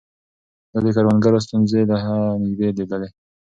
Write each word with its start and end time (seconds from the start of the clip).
ده 0.71 0.79
د 0.85 0.87
کروندګرو 0.95 1.43
ستونزې 1.45 1.81
له 1.91 1.97
نږدې 2.41 2.69
ليدلې. 2.77 3.09